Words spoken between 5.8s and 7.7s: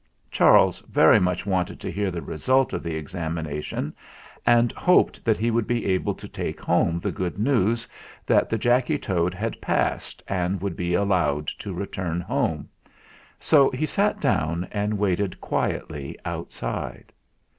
able to take home the 232 THE FLINT HEART good